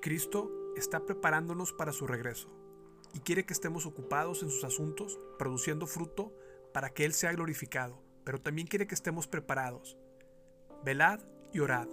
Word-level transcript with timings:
Cristo 0.00 0.50
está 0.76 1.04
preparándonos 1.04 1.72
para 1.72 1.92
su 1.92 2.06
regreso 2.06 2.48
y 3.14 3.20
quiere 3.20 3.46
que 3.46 3.52
estemos 3.52 3.86
ocupados 3.86 4.42
en 4.42 4.50
sus 4.50 4.64
asuntos, 4.64 5.18
produciendo 5.38 5.86
fruto 5.86 6.32
para 6.72 6.90
que 6.90 7.04
Él 7.04 7.14
sea 7.14 7.32
glorificado, 7.32 8.02
pero 8.24 8.40
también 8.40 8.66
quiere 8.66 8.86
que 8.86 8.94
estemos 8.94 9.26
preparados. 9.26 9.96
Velad 10.84 11.20
y 11.52 11.60
orad. 11.60 11.88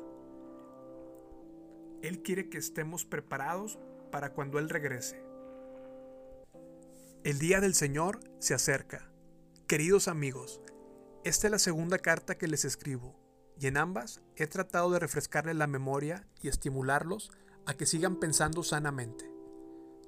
Él 2.02 2.22
quiere 2.22 2.50
que 2.50 2.58
estemos 2.58 3.06
preparados 3.06 3.80
para 4.12 4.34
cuando 4.34 4.60
Él 4.60 4.70
regrese. 4.70 5.24
El 7.24 7.40
día 7.40 7.62
del 7.62 7.74
Señor 7.74 8.20
se 8.40 8.54
acerca. 8.54 9.10
Queridos 9.66 10.10
amigos, 10.10 10.62
esta 11.24 11.48
es 11.48 11.52
la 11.52 11.60
segunda 11.60 12.00
carta 12.00 12.38
que 12.38 12.50
les 12.50 12.66
escribo, 12.66 13.16
y 13.58 13.68
en 13.68 13.78
ambas 13.78 14.22
he 14.36 14.46
tratado 14.48 14.92
de 14.92 15.00
refrescarles 15.00 15.56
la 15.56 15.68
memoria 15.68 16.28
y 16.42 16.50
estimularlos 16.50 17.32
a 17.66 17.74
que 17.74 17.86
sigan 17.86 18.18
pensando 18.18 18.64
sanamente. 18.64 19.32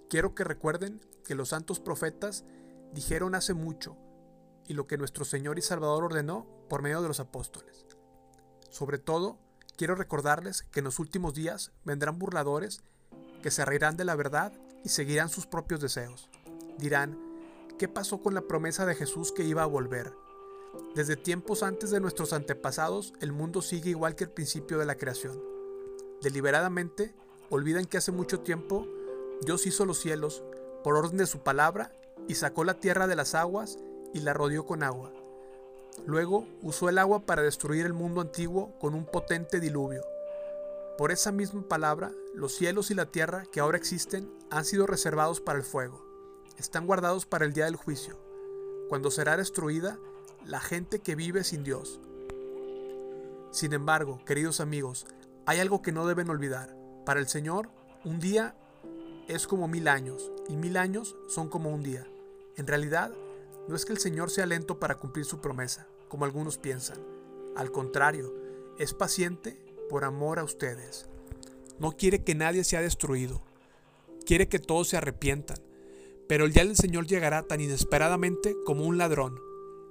Quiero 0.10 0.36
que 0.36 0.44
recuerden 0.44 1.02
que 1.24 1.36
los 1.36 1.50
santos 1.50 1.80
profetas 1.80 2.46
dijeron 2.94 3.36
hace 3.36 3.54
mucho 3.54 3.98
y 4.68 4.74
lo 4.74 4.88
que 4.88 4.98
nuestro 4.98 5.26
Señor 5.26 5.58
y 5.60 5.62
Salvador 5.62 6.04
ordenó 6.04 6.48
por 6.70 6.82
medio 6.82 7.02
de 7.02 7.08
los 7.08 7.20
apóstoles. 7.20 7.86
Sobre 8.70 8.98
todo, 8.98 9.38
quiero 9.78 9.96
recordarles 9.96 10.64
que 10.64 10.80
en 10.80 10.86
los 10.86 11.00
últimos 11.00 11.34
días 11.34 11.72
vendrán 11.84 12.20
burladores 12.20 12.82
que 13.42 13.52
se 13.52 13.66
reirán 13.66 13.98
de 13.98 14.06
la 14.06 14.16
verdad 14.16 14.54
y 14.84 14.90
seguirán 14.90 15.30
sus 15.30 15.46
propios 15.46 15.80
deseos. 15.80 16.30
Dirán, 16.78 17.18
¿qué 17.78 17.88
pasó 17.88 18.22
con 18.22 18.34
la 18.34 18.42
promesa 18.42 18.86
de 18.86 18.96
Jesús 18.96 19.32
que 19.32 19.44
iba 19.44 19.64
a 19.64 19.68
volver? 19.68 20.14
Desde 20.94 21.16
tiempos 21.16 21.64
antes 21.64 21.90
de 21.90 22.00
nuestros 22.00 22.34
antepasados, 22.34 23.14
el 23.22 23.32
mundo 23.32 23.62
sigue 23.62 23.92
igual 23.92 24.16
que 24.16 24.26
el 24.26 24.32
principio 24.32 24.78
de 24.78 24.86
la 24.86 24.96
creación. 24.96 25.42
Deliberadamente, 26.22 27.16
olvidan 27.50 27.86
que 27.86 27.98
hace 27.98 28.12
mucho 28.12 28.40
tiempo 28.40 28.88
Dios 29.42 29.66
hizo 29.66 29.86
los 29.86 30.00
cielos 30.00 30.44
por 30.84 30.96
orden 30.96 31.18
de 31.18 31.28
su 31.28 31.40
palabra 31.40 31.92
y 32.28 32.36
sacó 32.36 32.64
la 32.64 32.80
tierra 32.80 33.08
de 33.08 33.16
las 33.16 33.36
aguas 33.36 33.78
y 34.14 34.20
la 34.20 34.34
rodeó 34.34 34.66
con 34.66 34.84
agua. 34.84 35.12
Luego 36.06 36.48
usó 36.62 36.90
el 36.90 36.98
agua 36.98 37.26
para 37.26 37.42
destruir 37.42 37.86
el 37.86 37.94
mundo 37.94 38.22
antiguo 38.22 38.78
con 38.80 38.94
un 38.94 39.06
potente 39.06 39.60
diluvio. 39.60 40.04
Por 40.98 41.12
esa 41.12 41.32
misma 41.32 41.64
palabra, 41.68 42.12
los 42.34 42.54
cielos 42.54 42.92
y 42.92 42.96
la 42.96 43.08
tierra 43.08 43.44
que 43.52 43.60
ahora 43.60 43.78
existen 43.78 44.32
han 44.50 44.66
sido 44.66 44.88
reservados 44.88 45.42
para 45.42 45.60
el 45.60 45.66
fuego. 45.66 46.06
Están 46.58 46.88
guardados 46.88 47.26
para 47.26 47.46
el 47.46 47.54
día 47.54 47.66
del 47.66 47.76
juicio, 47.76 48.18
cuando 48.88 49.12
será 49.12 49.36
destruida 49.36 50.00
la 50.46 50.60
gente 50.60 51.00
que 51.00 51.16
vive 51.16 51.44
sin 51.44 51.64
Dios. 51.64 52.00
Sin 53.52 53.74
embargo, 53.74 54.22
queridos 54.26 54.60
amigos, 54.60 55.06
hay 55.46 55.60
algo 55.60 55.82
que 55.82 55.92
no 55.92 56.06
deben 56.08 56.30
olvidar. 56.30 56.75
Para 57.06 57.20
el 57.20 57.28
Señor, 57.28 57.70
un 58.04 58.20
día 58.20 58.56
es 59.28 59.46
como 59.46 59.68
mil 59.68 59.88
años, 59.88 60.32
y 60.50 60.58
mil 60.58 60.76
años 60.76 61.16
son 61.28 61.50
como 61.50 61.70
un 61.70 61.84
día. 61.84 62.08
En 62.58 62.66
realidad, 62.66 63.12
no 63.68 63.76
es 63.76 63.86
que 63.86 63.94
el 63.94 64.00
Señor 64.00 64.32
sea 64.32 64.48
lento 64.48 64.80
para 64.80 64.96
cumplir 64.96 65.26
su 65.26 65.40
promesa, 65.40 65.88
como 66.08 66.26
algunos 66.26 66.58
piensan. 66.58 66.98
Al 67.56 67.72
contrario, 67.72 68.34
es 68.80 68.94
paciente 68.94 69.60
por 69.88 70.04
amor 70.04 70.40
a 70.40 70.44
ustedes. 70.44 71.08
No 71.78 71.92
quiere 71.92 72.24
que 72.24 72.34
nadie 72.34 72.64
sea 72.64 72.82
destruido. 72.82 73.44
Quiere 74.26 74.50
que 74.50 74.60
todos 74.60 74.88
se 74.88 74.98
arrepientan. 74.98 75.58
Pero 76.28 76.46
el 76.46 76.54
día 76.54 76.66
del 76.66 76.76
Señor 76.76 77.06
llegará 77.06 77.44
tan 77.44 77.62
inesperadamente 77.62 78.56
como 78.66 78.84
un 78.84 78.98
ladrón. 78.98 79.40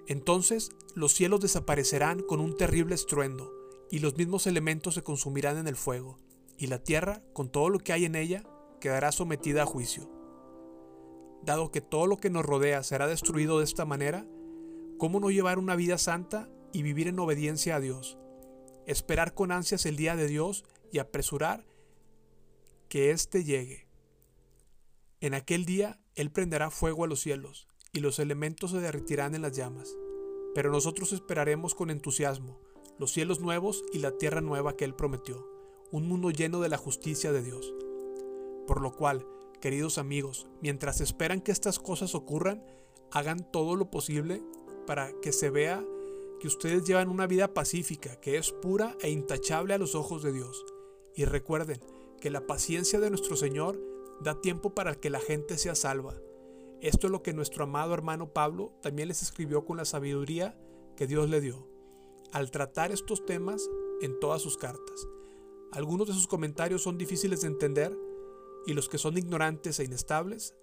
Entonces 0.08 0.70
los 0.94 1.14
cielos 1.14 1.40
desaparecerán 1.40 2.22
con 2.22 2.40
un 2.40 2.56
terrible 2.56 2.96
estruendo, 2.96 3.52
y 3.90 4.00
los 4.00 4.16
mismos 4.16 4.48
elementos 4.48 4.94
se 4.94 5.02
consumirán 5.02 5.58
en 5.58 5.68
el 5.68 5.76
fuego, 5.76 6.18
y 6.58 6.66
la 6.66 6.82
tierra, 6.82 7.22
con 7.32 7.50
todo 7.50 7.68
lo 7.68 7.78
que 7.78 7.92
hay 7.92 8.04
en 8.04 8.14
ella, 8.14 8.42
quedará 8.80 9.12
sometida 9.12 9.62
a 9.62 9.66
juicio. 9.66 10.10
Dado 11.42 11.70
que 11.70 11.80
todo 11.80 12.06
lo 12.06 12.16
que 12.16 12.30
nos 12.30 12.44
rodea 12.44 12.82
será 12.82 13.06
destruido 13.06 13.58
de 13.58 13.64
esta 13.64 13.84
manera, 13.84 14.26
¿cómo 14.98 15.20
no 15.20 15.30
llevar 15.30 15.58
una 15.58 15.76
vida 15.76 15.98
santa 15.98 16.48
y 16.72 16.82
vivir 16.82 17.08
en 17.08 17.18
obediencia 17.18 17.76
a 17.76 17.80
Dios? 17.80 18.18
Esperar 18.86 19.34
con 19.34 19.52
ansias 19.52 19.86
el 19.86 19.96
día 19.96 20.16
de 20.16 20.26
Dios 20.26 20.64
y 20.92 20.98
apresurar 20.98 21.66
que 22.88 23.10
éste 23.10 23.44
llegue. 23.44 23.88
En 25.20 25.34
aquel 25.34 25.64
día 25.64 26.00
Él 26.14 26.30
prenderá 26.30 26.70
fuego 26.70 27.04
a 27.04 27.08
los 27.08 27.20
cielos, 27.20 27.66
y 27.92 28.00
los 28.00 28.18
elementos 28.18 28.72
se 28.72 28.80
derretirán 28.80 29.34
en 29.34 29.42
las 29.42 29.56
llamas. 29.56 29.96
Pero 30.54 30.70
nosotros 30.70 31.12
esperaremos 31.12 31.74
con 31.74 31.90
entusiasmo 31.90 32.60
los 32.98 33.12
cielos 33.12 33.40
nuevos 33.40 33.84
y 33.92 33.98
la 33.98 34.16
tierra 34.18 34.40
nueva 34.40 34.76
que 34.76 34.84
Él 34.84 34.94
prometió, 34.94 35.48
un 35.94 36.08
mundo 36.08 36.30
lleno 36.30 36.60
de 36.60 36.68
la 36.68 36.76
justicia 36.76 37.32
de 37.32 37.42
Dios. 37.42 37.72
Por 38.66 38.80
lo 38.80 38.92
cual, 38.96 39.26
queridos 39.60 39.98
amigos, 39.98 40.46
mientras 40.60 41.00
esperan 41.00 41.40
que 41.40 41.52
estas 41.52 41.78
cosas 41.78 42.14
ocurran, 42.14 42.64
hagan 43.10 43.50
todo 43.50 43.76
lo 43.76 43.90
posible 43.90 44.42
para 44.86 45.12
que 45.22 45.32
se 45.32 45.50
vea 45.50 45.84
que 46.40 46.48
ustedes 46.48 46.84
llevan 46.84 47.08
una 47.08 47.26
vida 47.26 47.54
pacífica, 47.54 48.16
que 48.16 48.38
es 48.38 48.50
pura 48.50 48.96
e 49.00 49.10
intachable 49.10 49.72
a 49.72 49.78
los 49.78 49.94
ojos 49.94 50.22
de 50.22 50.32
Dios. 50.32 50.64
Y 51.14 51.26
recuerden 51.26 51.80
que 52.20 52.30
la 52.30 52.46
paciencia 52.46 52.98
de 52.98 53.10
nuestro 53.10 53.36
Señor 53.36 53.80
da 54.20 54.40
tiempo 54.40 54.74
para 54.74 54.96
que 54.96 55.10
la 55.10 55.20
gente 55.20 55.56
sea 55.58 55.74
salva 55.74 56.14
esto 56.84 57.06
es 57.06 57.10
lo 57.10 57.22
que 57.22 57.32
nuestro 57.32 57.64
amado 57.64 57.94
hermano 57.94 58.34
Pablo 58.34 58.74
también 58.82 59.08
les 59.08 59.22
escribió 59.22 59.64
con 59.64 59.78
la 59.78 59.86
sabiduría 59.86 60.54
que 60.96 61.06
Dios 61.06 61.30
le 61.30 61.40
dio, 61.40 61.66
al 62.30 62.50
tratar 62.50 62.92
estos 62.92 63.24
temas 63.24 63.70
en 64.02 64.20
todas 64.20 64.42
sus 64.42 64.58
cartas. 64.58 65.08
Algunos 65.74 66.06
de 66.06 66.14
sus 66.14 66.28
comentarios 66.28 66.82
son 66.82 66.98
difíciles 66.98 67.40
de 67.40 67.48
entender 67.48 67.98
y 68.64 68.74
los 68.74 68.88
que 68.88 68.96
son 68.96 69.18
ignorantes 69.18 69.80
e 69.80 69.84
inestables 69.84 70.54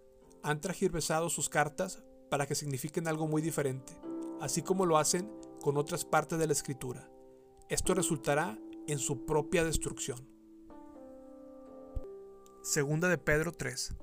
han 0.41 0.61
tragiversado 0.61 1.29
sus 1.29 1.49
cartas 1.49 2.01
para 2.29 2.47
que 2.47 2.55
signifiquen 2.55 3.09
algo 3.09 3.27
muy 3.27 3.41
diferente, 3.41 3.97
así 4.39 4.61
como 4.61 4.85
lo 4.85 4.97
hacen 4.97 5.29
con 5.61 5.75
otras 5.75 6.05
partes 6.05 6.39
de 6.39 6.47
la 6.47 6.53
escritura. 6.53 7.11
Esto 7.67 7.93
resultará 7.93 8.57
en 8.87 8.99
su 8.99 9.25
propia 9.25 9.65
destrucción. 9.65 10.25
Segunda 12.63 13.09
de 13.09 13.17
Pedro 13.17 13.51
3. 13.51 13.95